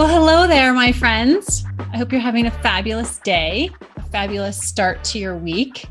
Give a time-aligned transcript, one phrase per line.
[0.00, 1.62] Well, hello there, my friends.
[1.92, 3.68] I hope you're having a fabulous day
[3.98, 5.84] a fabulous start to your week.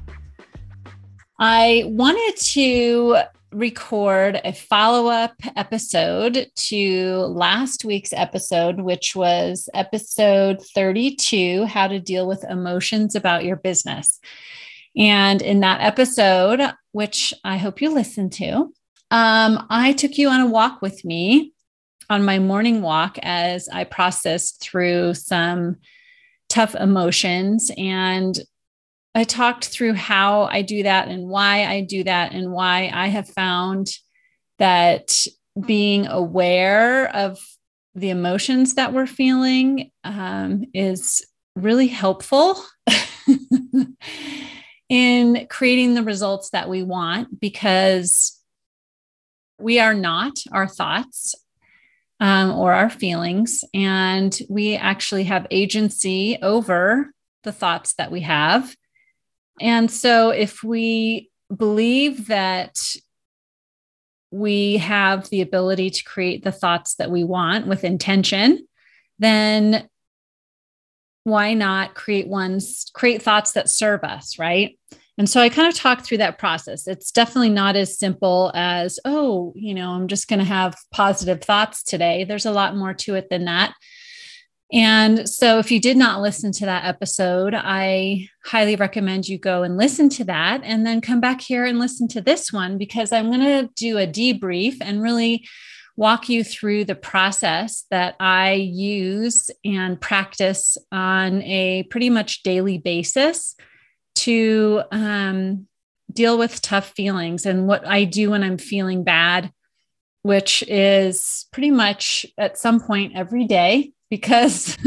[1.37, 3.17] I wanted to
[3.51, 11.99] record a follow up episode to last week's episode, which was episode 32 How to
[11.99, 14.19] Deal with Emotions About Your Business.
[14.97, 16.61] And in that episode,
[16.93, 18.73] which I hope you listened to,
[19.11, 21.53] um, I took you on a walk with me
[22.09, 25.77] on my morning walk as I processed through some
[26.49, 27.71] tough emotions.
[27.77, 28.37] And
[29.13, 33.07] I talked through how I do that and why I do that, and why I
[33.07, 33.89] have found
[34.57, 35.25] that
[35.65, 37.39] being aware of
[37.95, 41.25] the emotions that we're feeling um, is
[41.55, 42.63] really helpful
[44.89, 48.39] in creating the results that we want because
[49.59, 51.35] we are not our thoughts
[52.19, 53.63] um, or our feelings.
[53.73, 57.11] And we actually have agency over
[57.43, 58.75] the thoughts that we have.
[59.61, 62.77] And so if we believe that
[64.31, 68.67] we have the ability to create the thoughts that we want with intention,
[69.17, 69.87] then
[71.23, 74.77] why not create ones, create thoughts that serve us, right?
[75.19, 76.87] And so I kind of talked through that process.
[76.87, 81.41] It's definitely not as simple as, oh, you know, I'm just going to have positive
[81.41, 82.23] thoughts today.
[82.23, 83.73] There's a lot more to it than that.
[84.71, 89.63] And so if you did not listen to that episode, I highly recommend you go
[89.63, 93.11] and listen to that and then come back here and listen to this one because
[93.11, 95.45] I'm going to do a debrief and really
[95.97, 102.77] walk you through the process that I use and practice on a pretty much daily
[102.77, 103.57] basis
[104.23, 105.67] to um,
[106.11, 109.51] deal with tough feelings and what I do when I'm feeling bad,
[110.21, 114.77] which is pretty much at some point every day because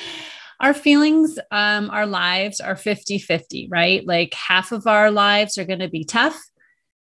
[0.60, 4.06] our feelings, um, our lives are 50 50, right?
[4.06, 6.40] Like half of our lives are going to be tough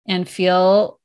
[0.07, 0.99] and feel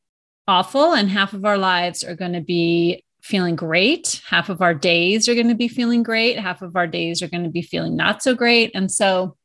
[0.46, 4.20] awful, and half of our lives are going to be feeling great.
[4.28, 6.38] Half of our days are going to be feeling great.
[6.38, 8.70] Half of our days are going to be feeling not so great.
[8.74, 9.36] And so,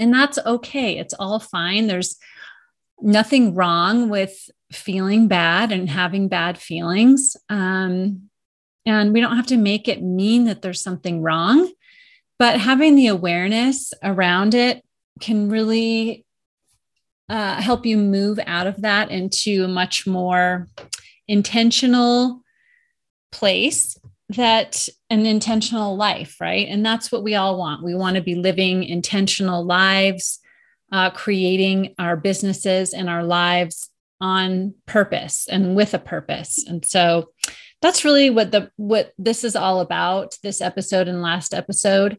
[0.00, 0.98] and that's okay.
[0.98, 1.86] It's all fine.
[1.86, 2.16] There's
[3.00, 7.36] nothing wrong with feeling bad and having bad feelings.
[7.48, 8.30] Um,
[8.86, 11.70] and we don't have to make it mean that there's something wrong,
[12.38, 14.82] but having the awareness around it
[15.20, 16.24] can really
[17.28, 20.68] uh, help you move out of that into a much more
[21.28, 22.42] intentional
[23.30, 23.96] place
[24.36, 26.68] that an intentional life, right?
[26.68, 27.82] And that's what we all want.
[27.82, 30.38] We want to be living intentional lives,
[30.92, 36.64] uh, creating our businesses and our lives on purpose and with a purpose.
[36.66, 37.30] And so
[37.82, 40.36] that's really what the what this is all about.
[40.42, 42.18] This episode and last episode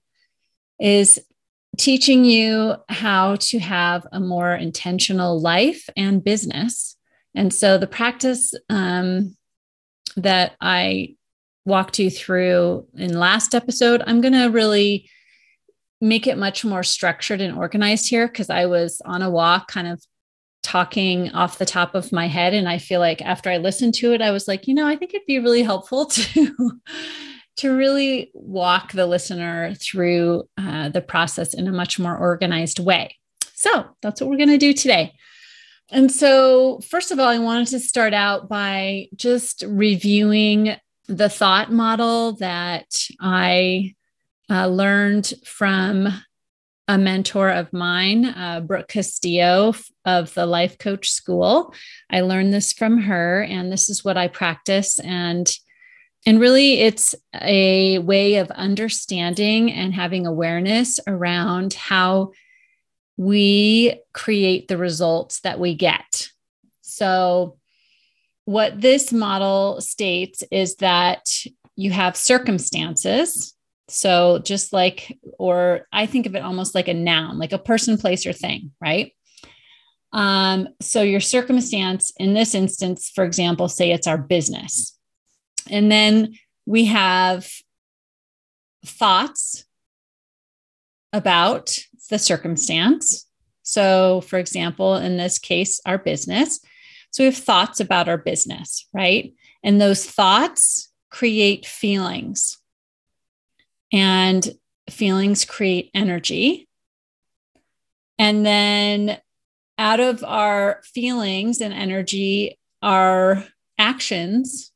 [0.79, 1.19] is
[1.77, 6.97] teaching you how to have a more intentional life and business.
[7.35, 9.37] And so the practice um,
[10.17, 11.15] that I
[11.65, 15.09] walked you through in last episode, I'm going to really
[15.99, 19.87] make it much more structured and organized here because I was on a walk kind
[19.87, 20.03] of
[20.63, 24.13] talking off the top of my head and I feel like after I listened to
[24.13, 26.81] it I was like, you know, I think it'd be really helpful to
[27.57, 33.15] to really walk the listener through uh, the process in a much more organized way.
[33.53, 35.13] So, that's what we're going to do today.
[35.91, 40.75] And so, first of all, I wanted to start out by just reviewing
[41.11, 42.87] the thought model that
[43.19, 43.95] I
[44.49, 46.07] uh, learned from
[46.87, 49.73] a mentor of mine, uh, Brooke Castillo
[50.05, 51.73] of the Life Coach School.
[52.09, 54.99] I learned this from her, and this is what I practice.
[54.99, 55.49] And
[56.25, 62.31] and really, it's a way of understanding and having awareness around how
[63.17, 66.29] we create the results that we get.
[66.81, 67.57] So,
[68.51, 71.45] what this model states is that
[71.77, 73.55] you have circumstances.
[73.87, 77.97] So, just like, or I think of it almost like a noun, like a person,
[77.97, 79.13] place, or thing, right?
[80.13, 84.97] Um, so, your circumstance in this instance, for example, say it's our business.
[85.69, 86.33] And then
[86.65, 87.49] we have
[88.85, 89.65] thoughts
[91.13, 91.77] about
[92.09, 93.27] the circumstance.
[93.63, 96.59] So, for example, in this case, our business.
[97.11, 99.33] So, we have thoughts about our business, right?
[99.63, 102.57] And those thoughts create feelings,
[103.93, 104.49] and
[104.89, 106.67] feelings create energy.
[108.17, 109.19] And then
[109.77, 113.43] out of our feelings and energy, our
[113.77, 114.71] actions.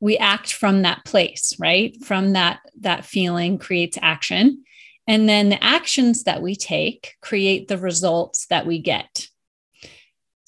[0.00, 1.94] We act from that place right?
[2.02, 4.64] From that that feeling creates action.
[5.06, 9.28] And then the actions that we take create the results that we get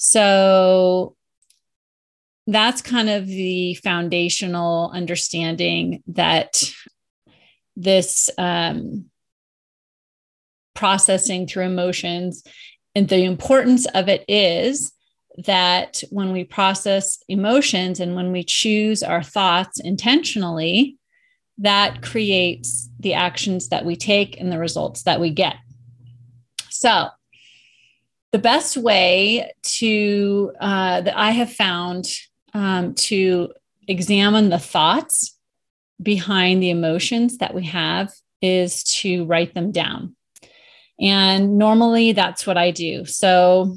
[0.04, 1.14] so
[2.48, 6.60] that's kind of the foundational understanding that
[7.76, 9.04] this um,
[10.74, 12.42] processing through emotions
[12.96, 14.90] and the importance of it is
[15.46, 20.98] that when we process emotions and when we choose our thoughts intentionally,
[21.58, 25.54] that creates the actions that we take and the results that we get.
[26.70, 27.06] So,
[28.32, 32.06] the best way to uh, that I have found
[32.54, 33.52] um, to
[33.86, 35.38] examine the thoughts
[36.02, 40.16] behind the emotions that we have is to write them down.
[40.98, 43.04] And normally that's what I do.
[43.04, 43.76] So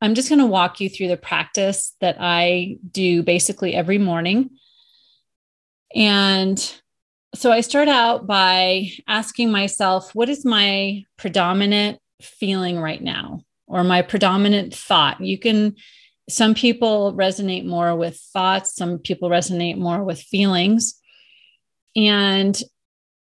[0.00, 4.50] I'm just going to walk you through the practice that I do basically every morning.
[5.94, 6.58] And
[7.34, 13.82] so I start out by asking myself, what is my predominant feeling right now or
[13.82, 15.20] my predominant thought?
[15.20, 15.76] You can,
[16.28, 21.00] some people resonate more with thoughts, some people resonate more with feelings.
[21.96, 22.60] And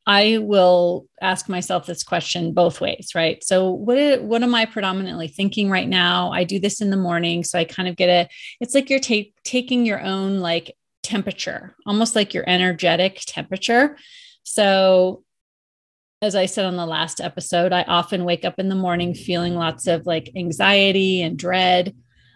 [0.07, 3.43] I will ask myself this question both ways, right?
[3.43, 6.31] So what what am I predominantly thinking right now?
[6.31, 8.29] I do this in the morning, so I kind of get a
[8.61, 13.97] it's like you're ta- taking your own like temperature, almost like your energetic temperature.
[14.43, 15.24] So
[16.23, 19.55] as I said on the last episode, I often wake up in the morning feeling
[19.55, 21.95] lots of like anxiety and dread.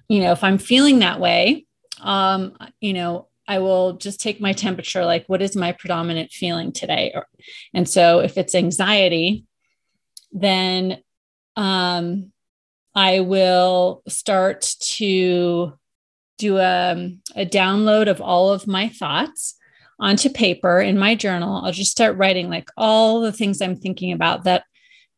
[0.08, 1.66] You know, if I'm feeling that way,
[2.00, 6.70] um, you know, I will just take my temperature, like what is my predominant feeling
[6.70, 7.14] today?
[7.72, 9.46] And so if it's anxiety,
[10.32, 10.98] then
[11.56, 12.30] um,
[12.94, 15.72] I will start to
[16.36, 19.57] do a, a download of all of my thoughts
[20.00, 21.62] onto paper in my journal.
[21.64, 24.64] I'll just start writing like all the things I'm thinking about that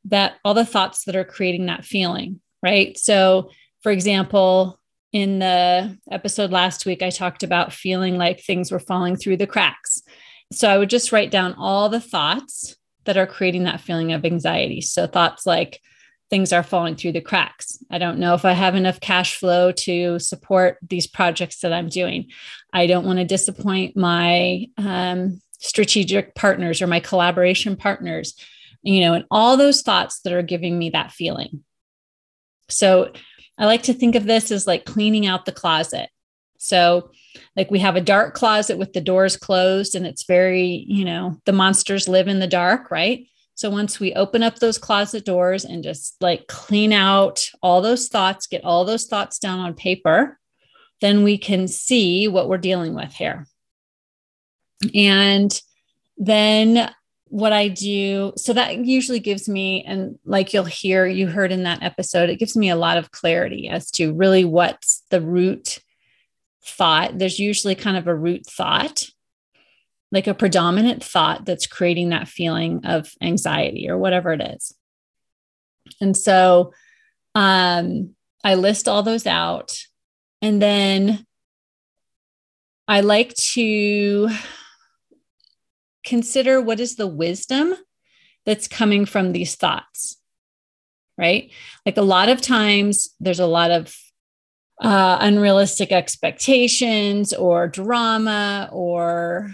[0.07, 2.97] that all the thoughts that are creating that feeling, right?
[2.97, 3.51] So,
[3.83, 4.81] for example,
[5.13, 9.47] in the episode last week, I talked about feeling like things were falling through the
[9.47, 10.01] cracks.
[10.53, 14.25] So I would just write down all the thoughts that are creating that feeling of
[14.25, 14.81] anxiety.
[14.81, 15.81] So thoughts like
[16.31, 17.83] things are falling through the cracks.
[17.91, 21.89] I don't know if I have enough cash flow to support these projects that I'm
[21.89, 22.29] doing.
[22.73, 28.35] I don't want to disappoint my um, strategic partners or my collaboration partners,
[28.83, 31.65] you know, and all those thoughts that are giving me that feeling.
[32.69, 33.13] So
[33.59, 36.09] I like to think of this as like cleaning out the closet.
[36.59, 37.11] So,
[37.57, 41.39] like we have a dark closet with the doors closed, and it's very, you know,
[41.47, 43.27] the monsters live in the dark, right?
[43.61, 48.09] So, once we open up those closet doors and just like clean out all those
[48.09, 50.39] thoughts, get all those thoughts down on paper,
[51.03, 53.47] then we can see what we're dealing with here.
[54.95, 55.61] And
[56.17, 56.91] then
[57.27, 61.65] what I do, so that usually gives me, and like you'll hear, you heard in
[61.65, 65.81] that episode, it gives me a lot of clarity as to really what's the root
[66.65, 67.19] thought.
[67.19, 69.05] There's usually kind of a root thought,
[70.13, 74.75] like a predominant thought that's creating that feeling of anxiety or whatever it is.
[76.01, 76.73] And so
[77.35, 79.79] um, I list all those out.
[80.43, 81.27] And then
[82.89, 84.31] I like to
[86.05, 87.75] consider what is the wisdom
[88.47, 90.17] that's coming from these thoughts,
[91.17, 91.53] right?
[91.87, 93.95] Like a lot of times, there's a lot of
[94.83, 99.51] uh, unrealistic expectations or drama or,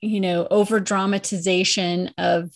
[0.00, 2.50] you know, over dramatization of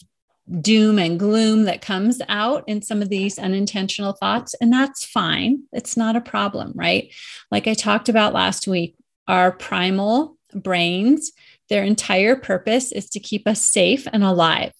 [0.60, 4.54] doom and gloom that comes out in some of these unintentional thoughts.
[4.60, 5.62] And that's fine.
[5.72, 7.12] It's not a problem, right?
[7.50, 8.96] Like I talked about last week,
[9.28, 11.32] our primal brains
[11.72, 14.72] their entire purpose is to keep us safe and alive.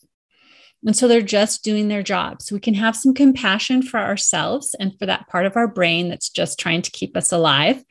[0.85, 2.43] And so they're just doing their job.
[2.43, 6.11] So we can have some compassion for ourselves and for that part of our brain
[6.11, 7.83] that's just trying to keep us alive.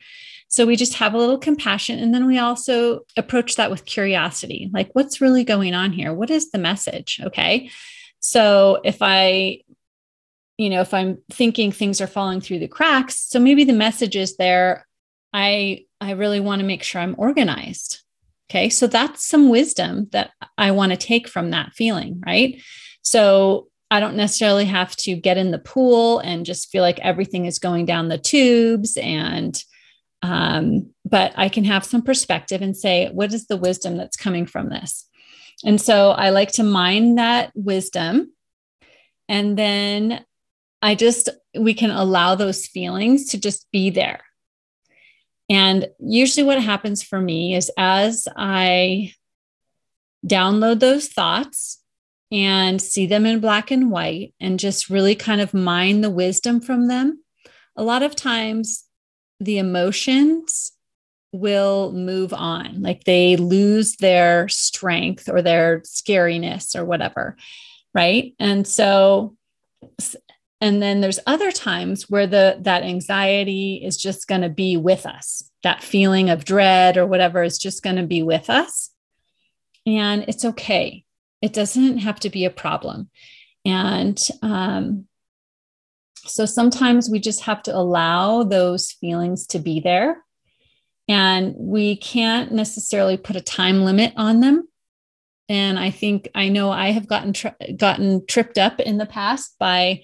[0.52, 1.98] So we just have a little compassion.
[1.98, 6.12] And then we also approach that with curiosity like, what's really going on here?
[6.12, 7.20] What is the message?
[7.24, 7.70] Okay.
[8.20, 9.62] So if I,
[10.58, 14.14] you know, if I'm thinking things are falling through the cracks, so maybe the message
[14.14, 14.86] is there.
[15.32, 18.02] I I really want to make sure I'm organized.
[18.50, 18.68] Okay.
[18.68, 22.22] So that's some wisdom that I want to take from that feeling.
[22.26, 22.60] Right.
[23.00, 27.46] So I don't necessarily have to get in the pool and just feel like everything
[27.46, 29.58] is going down the tubes and
[30.22, 34.46] um, but I can have some perspective and say, what is the wisdom that's coming
[34.46, 35.08] from this?
[35.64, 38.32] And so I like to mine that wisdom.
[39.28, 40.24] And then
[40.80, 44.20] I just, we can allow those feelings to just be there.
[45.50, 49.12] And usually, what happens for me is as I
[50.26, 51.82] download those thoughts
[52.30, 56.60] and see them in black and white and just really kind of mine the wisdom
[56.60, 57.22] from them,
[57.76, 58.84] a lot of times
[59.44, 60.72] the emotions
[61.32, 67.36] will move on, like they lose their strength or their scariness or whatever.
[67.94, 68.34] Right.
[68.38, 69.36] And so,
[70.62, 75.04] and then there's other times where the that anxiety is just going to be with
[75.04, 78.90] us that feeling of dread or whatever is just going to be with us
[79.84, 81.04] and it's okay
[81.42, 83.10] it doesn't have to be a problem
[83.64, 85.06] and um,
[86.24, 90.22] so sometimes we just have to allow those feelings to be there.
[91.08, 94.68] And we can't necessarily put a time limit on them.
[95.48, 99.56] And i think i know i have gotten tri- gotten tripped up in the past
[99.58, 100.02] by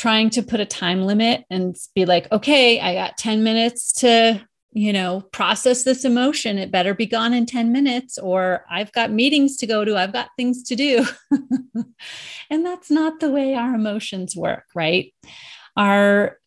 [0.00, 4.40] trying to put a time limit and be like, okay, I got 10 minutes to,
[4.72, 6.58] you know, process this emotion.
[6.58, 10.12] It better be gone in 10 minutes, or I've got meetings to go to, I've
[10.12, 11.04] got things to do.
[12.50, 15.12] and that's not the way our emotions work, right?
[15.76, 16.38] Our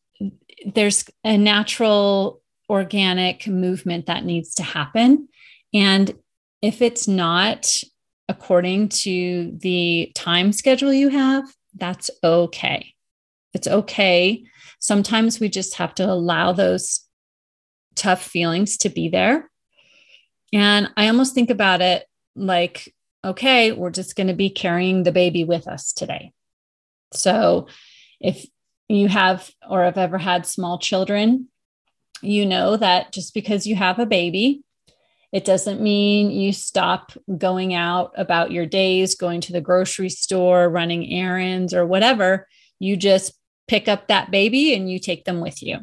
[0.65, 5.27] there's a natural organic movement that needs to happen.
[5.73, 6.13] And
[6.61, 7.75] if it's not
[8.29, 11.43] according to the time schedule you have,
[11.75, 12.93] that's okay.
[13.53, 14.43] It's okay.
[14.79, 17.02] Sometimes we just have to allow those
[17.95, 19.49] tough feelings to be there.
[20.51, 22.93] And I almost think about it like,
[23.25, 26.31] okay, we're just going to be carrying the baby with us today.
[27.13, 27.67] So
[28.19, 28.45] if
[28.87, 31.47] you have or have ever had small children,
[32.21, 34.63] you know that just because you have a baby,
[35.31, 40.69] it doesn't mean you stop going out about your days, going to the grocery store,
[40.69, 42.47] running errands, or whatever.
[42.79, 43.33] You just
[43.67, 45.79] pick up that baby and you take them with you.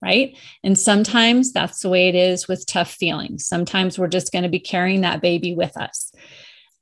[0.00, 0.36] Right.
[0.62, 3.46] And sometimes that's the way it is with tough feelings.
[3.46, 6.12] Sometimes we're just going to be carrying that baby with us.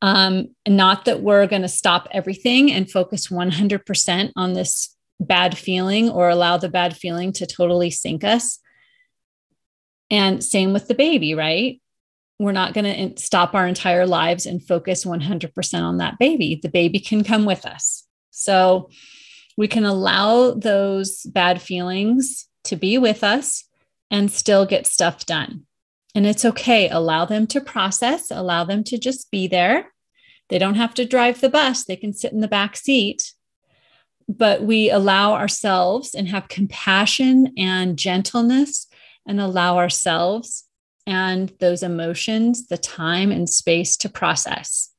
[0.03, 6.11] Um, not that we're going to stop everything and focus 100% on this bad feeling
[6.11, 8.59] or allow the bad feeling to totally sink us.
[10.11, 11.81] And same with the baby, right?
[12.39, 16.61] We're not going to stop our entire lives and focus 100% on that baby.
[16.63, 18.07] The baby can come with us.
[18.31, 18.91] So,
[19.57, 23.65] we can allow those bad feelings to be with us
[24.11, 25.67] and still get stuff done.
[26.15, 26.89] And it's okay.
[26.89, 29.93] Allow them to process, allow them to just be there.
[30.49, 33.33] They don't have to drive the bus, they can sit in the back seat.
[34.29, 38.87] But we allow ourselves and have compassion and gentleness
[39.27, 40.65] and allow ourselves
[41.07, 44.91] and those emotions the time and space to process.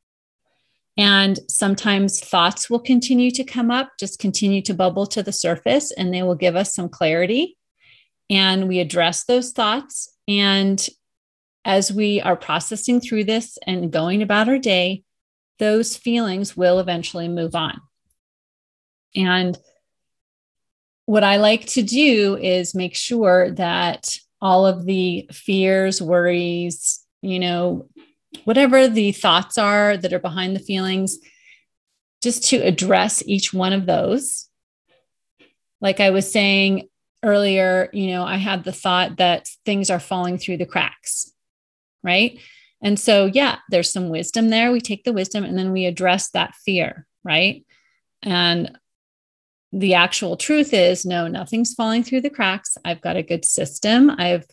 [0.98, 5.92] And sometimes thoughts will continue to come up, just continue to bubble to the surface,
[5.92, 7.57] and they will give us some clarity.
[8.30, 10.14] And we address those thoughts.
[10.28, 10.86] And
[11.64, 15.04] as we are processing through this and going about our day,
[15.60, 17.82] those feelings will eventually move on.
[19.16, 19.58] And
[21.06, 27.40] what I like to do is make sure that all of the fears, worries, you
[27.40, 27.88] know,
[28.44, 31.18] whatever the thoughts are that are behind the feelings,
[32.22, 34.48] just to address each one of those.
[35.82, 36.90] Like I was saying
[37.24, 41.32] earlier, you know, I had the thought that things are falling through the cracks,
[42.04, 42.40] right?
[42.82, 44.72] And so, yeah, there's some wisdom there.
[44.72, 47.66] We take the wisdom and then we address that fear, right?
[48.22, 48.78] And
[49.72, 52.78] the actual truth is no, nothing's falling through the cracks.
[52.86, 54.10] I've got a good system.
[54.12, 54.46] I've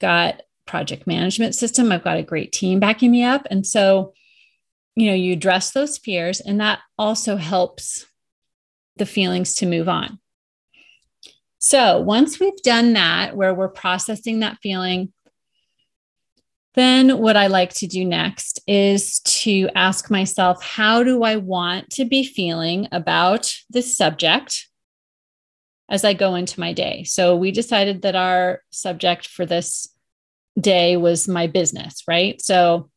[0.00, 1.92] got project management system.
[1.92, 3.46] I've got a great team backing me up.
[3.50, 4.12] And so,
[4.96, 8.06] you know, you address those fears, and that also helps
[8.96, 10.18] the feelings to move on.
[11.68, 15.12] So, once we've done that, where we're processing that feeling,
[16.76, 21.90] then what I like to do next is to ask myself, how do I want
[21.94, 24.68] to be feeling about this subject
[25.88, 27.02] as I go into my day?
[27.02, 29.88] So, we decided that our subject for this
[30.60, 32.40] day was my business, right?
[32.40, 32.90] So,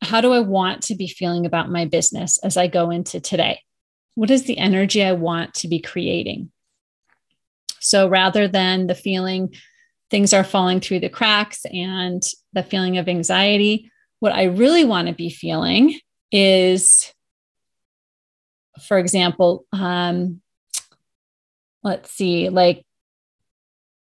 [0.00, 3.62] how do I want to be feeling about my business as I go into today?
[4.14, 6.52] What is the energy I want to be creating?
[7.84, 9.54] So, rather than the feeling
[10.10, 12.22] things are falling through the cracks and
[12.52, 15.98] the feeling of anxiety, what I really want to be feeling
[16.30, 17.14] is
[18.80, 20.40] for example, um,
[21.82, 22.84] let's see, like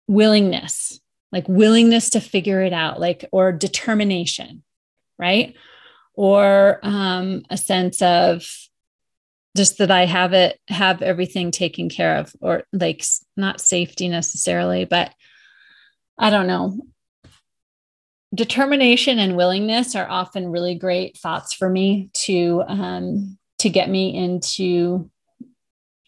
[0.07, 0.99] willingness,
[1.31, 4.63] like willingness to figure it out, like, or determination,
[5.17, 5.55] right?
[6.13, 8.47] Or um, a sense of
[9.55, 13.03] just that I have it, have everything taken care of, or like
[13.37, 15.13] not safety necessarily, but
[16.17, 16.79] I don't know.
[18.33, 24.15] Determination and willingness are often really great thoughts for me to um, to get me
[24.15, 25.09] into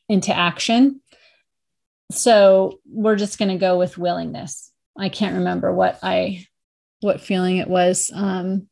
[0.10, 1.02] into action.
[2.12, 4.72] So we're just going to go with willingness.
[4.98, 6.46] I can't remember what I
[7.02, 8.68] what feeling it was um,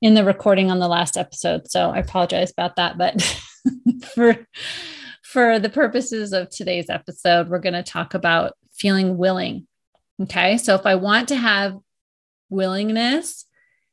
[0.00, 2.96] in the recording on the last episode, so I apologize about that.
[2.96, 3.40] But
[4.14, 4.46] for
[5.22, 9.66] for the purposes of today's episode, we're going to talk about feeling willing.
[10.22, 11.76] Okay, so if I want to have
[12.50, 13.46] willingness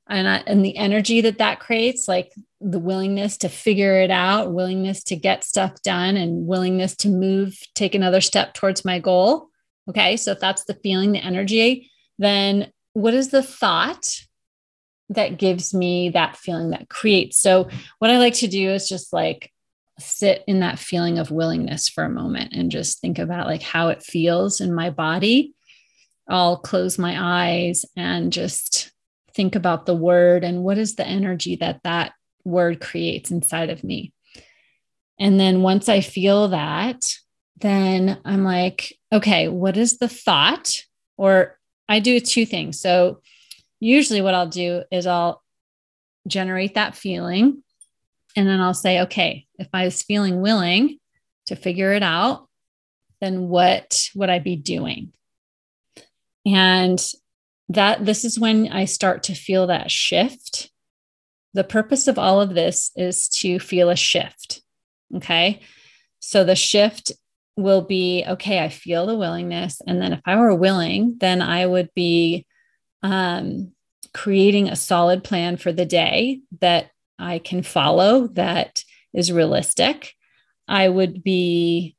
[0.07, 4.51] and I, and the energy that that creates, like the willingness to figure it out,
[4.51, 9.47] willingness to get stuff done, and willingness to move, take another step towards my goal.
[9.89, 10.17] Okay.
[10.17, 14.05] So if that's the feeling, the energy, then what is the thought
[15.09, 17.39] that gives me that feeling that creates?
[17.39, 17.67] So
[17.99, 19.51] what I like to do is just like
[20.01, 23.89] sit in that feeling of willingness for a moment and just think about like how
[23.89, 25.53] it feels in my body.
[26.27, 28.91] I'll close my eyes and just
[29.33, 33.83] think about the word and what is the energy that that word creates inside of
[33.83, 34.13] me.
[35.19, 37.13] And then once I feel that,
[37.57, 40.83] then I'm like, okay, what is the thought?
[41.17, 42.79] Or I do two things.
[42.79, 43.21] So
[43.79, 45.43] usually what I'll do is I'll
[46.27, 47.63] generate that feeling.
[48.35, 50.97] And then I'll say, okay, if I was feeling willing
[51.47, 52.47] to figure it out,
[53.19, 55.11] then what would I be doing?
[56.45, 56.99] And
[57.69, 60.71] that this is when I start to feel that shift
[61.53, 64.61] the purpose of all of this is to feel a shift.
[65.15, 65.61] Okay.
[66.19, 67.11] So the shift
[67.57, 69.81] will be okay, I feel the willingness.
[69.85, 72.45] And then if I were willing, then I would be
[73.03, 73.73] um,
[74.13, 76.91] creating a solid plan for the day that
[77.21, 80.15] I can follow that is realistic.
[80.67, 81.95] I would be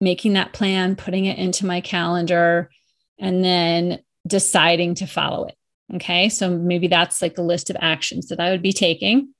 [0.00, 2.70] making that plan, putting it into my calendar,
[3.18, 5.56] and then deciding to follow it.
[5.94, 6.28] Okay.
[6.28, 9.34] So maybe that's like a list of actions that I would be taking.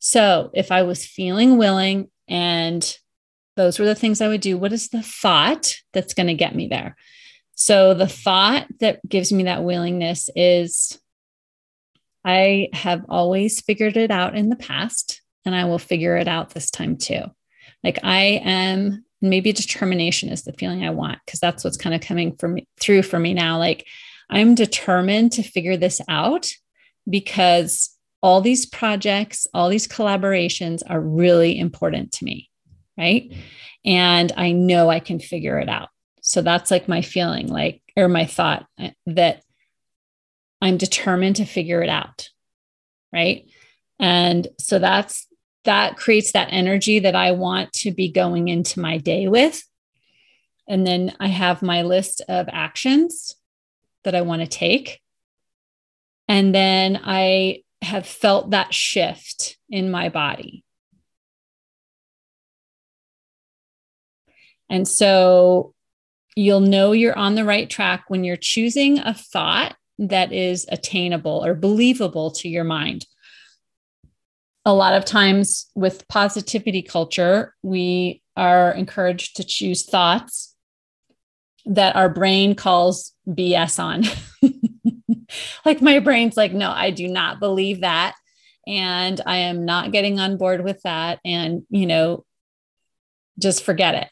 [0.00, 2.96] So if I was feeling willing and
[3.56, 6.54] those were the things I would do, what is the thought that's going to get
[6.54, 6.96] me there?
[7.54, 11.00] So the thought that gives me that willingness is
[12.24, 16.50] I have always figured it out in the past and I will figure it out
[16.50, 17.22] this time too.
[17.82, 22.00] Like I am maybe determination is the feeling I want because that's what's kind of
[22.00, 23.84] coming from through for me now like
[24.30, 26.48] I'm determined to figure this out
[27.08, 27.90] because
[28.22, 32.50] all these projects, all these collaborations are really important to me.
[32.96, 33.32] Right.
[33.84, 35.88] And I know I can figure it out.
[36.20, 39.42] So that's like my feeling, like, or my thought uh, that
[40.60, 42.28] I'm determined to figure it out.
[43.12, 43.48] Right.
[43.98, 45.26] And so that's
[45.64, 49.62] that creates that energy that I want to be going into my day with.
[50.68, 53.36] And then I have my list of actions
[54.04, 55.00] that I want to take.
[56.28, 60.64] And then I have felt that shift in my body.
[64.70, 65.74] And so
[66.36, 71.44] you'll know you're on the right track when you're choosing a thought that is attainable
[71.44, 73.06] or believable to your mind.
[74.64, 80.54] A lot of times with positivity culture, we are encouraged to choose thoughts
[81.66, 84.04] that our brain calls BS on.
[85.64, 88.14] like my brain's like, no, I do not believe that.
[88.66, 91.20] And I am not getting on board with that.
[91.24, 92.24] And, you know,
[93.38, 94.08] just forget it.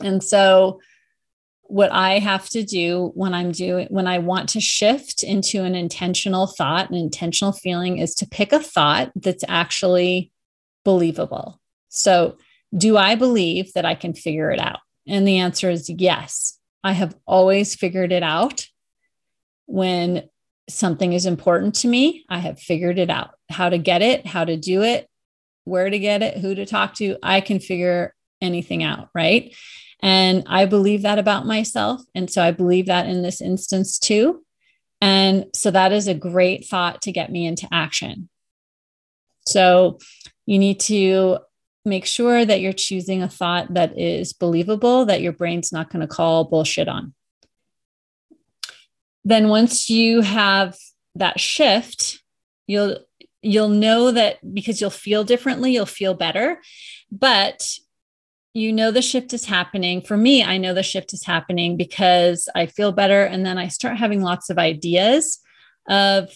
[0.00, 0.80] And so,
[1.72, 5.74] what I have to do when I'm doing, when I want to shift into an
[5.74, 10.30] intentional thought, an intentional feeling is to pick a thought that's actually
[10.84, 11.58] believable.
[11.88, 12.36] So,
[12.76, 14.80] do I believe that I can figure it out?
[15.08, 16.58] And the answer is yes.
[16.84, 18.66] I have always figured it out.
[19.64, 20.28] When
[20.68, 24.44] something is important to me, I have figured it out how to get it, how
[24.44, 25.08] to do it,
[25.64, 27.16] where to get it, who to talk to.
[27.22, 29.08] I can figure anything out.
[29.14, 29.54] Right.
[30.02, 32.02] And I believe that about myself.
[32.14, 34.44] And so I believe that in this instance too.
[35.00, 38.28] And so that is a great thought to get me into action.
[39.46, 39.98] So
[40.46, 41.38] you need to
[41.84, 46.00] make sure that you're choosing a thought that is believable, that your brain's not going
[46.00, 47.14] to call bullshit on.
[49.24, 50.76] Then once you have
[51.14, 52.20] that shift,
[52.66, 52.98] you'll
[53.42, 56.60] you'll know that because you'll feel differently, you'll feel better.
[57.10, 57.66] But
[58.54, 60.02] you know the shift is happening.
[60.02, 63.24] For me, I know the shift is happening because I feel better.
[63.24, 65.38] And then I start having lots of ideas
[65.88, 66.34] of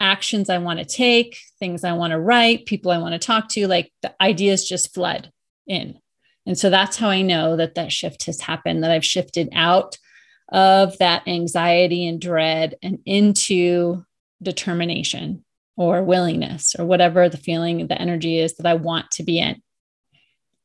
[0.00, 3.48] actions I want to take, things I want to write, people I want to talk
[3.50, 3.68] to.
[3.68, 5.30] Like the ideas just flood
[5.66, 5.98] in.
[6.46, 9.98] And so that's how I know that that shift has happened, that I've shifted out
[10.50, 14.04] of that anxiety and dread and into
[14.42, 15.44] determination
[15.76, 19.60] or willingness or whatever the feeling, the energy is that I want to be in.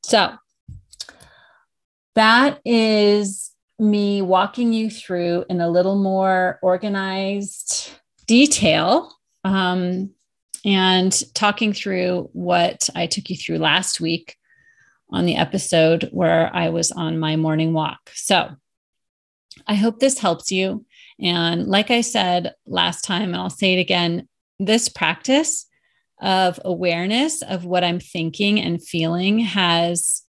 [0.03, 0.35] So
[2.15, 7.89] that is me walking you through in a little more organized
[8.27, 9.11] detail
[9.43, 10.11] um,
[10.63, 14.35] and talking through what I took you through last week
[15.09, 18.11] on the episode where I was on my morning walk.
[18.13, 18.51] So
[19.67, 20.85] I hope this helps you.
[21.19, 24.27] And like I said last time, and I'll say it again
[24.59, 25.65] this practice
[26.21, 30.21] of awareness of what I'm thinking and feeling has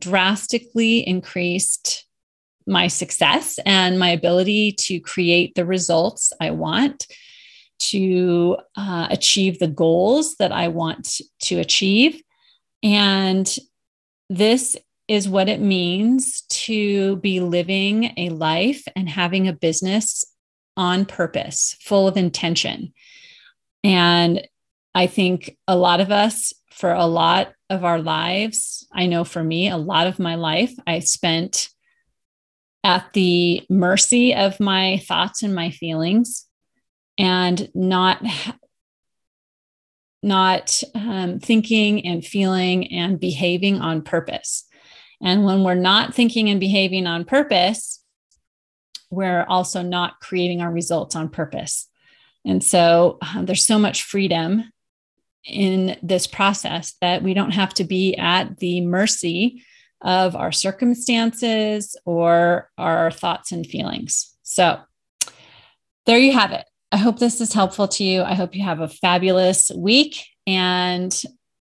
[0.00, 2.06] drastically increased
[2.66, 7.06] my success and my ability to create the results I want,
[7.80, 12.22] to uh, achieve the goals that I want to achieve.
[12.82, 13.48] And
[14.28, 14.76] this
[15.08, 20.24] is what it means to be living a life and having a business
[20.76, 22.92] on purpose, full of intention.
[23.82, 24.46] And
[24.94, 29.44] I think a lot of us, for a lot of our lives, I know for
[29.44, 31.68] me, a lot of my life, I spent
[32.82, 36.46] at the mercy of my thoughts and my feelings
[37.18, 38.24] and not
[40.22, 44.66] not um, thinking and feeling and behaving on purpose.
[45.22, 48.00] And when we're not thinking and behaving on purpose
[49.10, 51.88] we're also not creating our results on purpose.
[52.46, 54.70] And so um, there's so much freedom
[55.44, 59.64] in this process that we don't have to be at the mercy
[60.02, 64.34] of our circumstances or our thoughts and feelings.
[64.42, 64.80] So
[66.06, 66.64] there you have it.
[66.92, 68.22] I hope this is helpful to you.
[68.22, 70.24] I hope you have a fabulous week.
[70.46, 71.14] And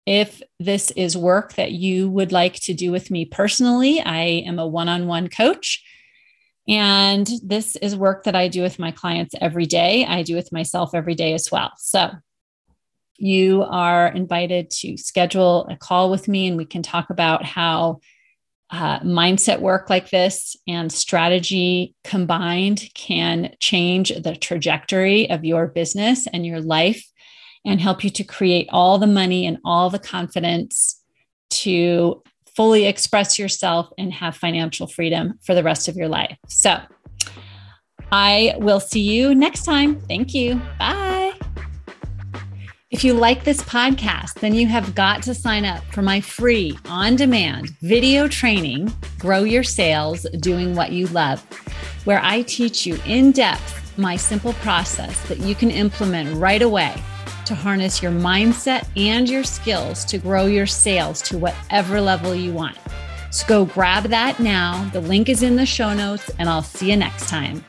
[0.06, 4.58] if this is work that you would like to do with me personally, I am
[4.58, 5.82] a one on one coach.
[6.68, 10.04] And this is work that I do with my clients every day.
[10.04, 11.72] I do with myself every day as well.
[11.78, 12.10] So
[13.16, 18.00] you are invited to schedule a call with me and we can talk about how
[18.70, 26.26] uh, mindset work like this and strategy combined can change the trajectory of your business
[26.32, 27.04] and your life
[27.64, 31.00] and help you to create all the money and all the confidence
[31.50, 32.22] to
[32.56, 36.36] fully express yourself and have financial freedom for the rest of your life.
[36.48, 36.78] So
[38.12, 40.00] I will see you next time.
[40.00, 40.60] Thank you.
[40.78, 41.13] Bye.
[42.90, 46.78] If you like this podcast, then you have got to sign up for my free
[46.86, 51.42] on demand video training, Grow Your Sales Doing What You Love,
[52.04, 56.94] where I teach you in depth my simple process that you can implement right away
[57.46, 62.52] to harness your mindset and your skills to grow your sales to whatever level you
[62.52, 62.76] want.
[63.30, 64.88] So go grab that now.
[64.92, 67.64] The link is in the show notes, and I'll see you next time.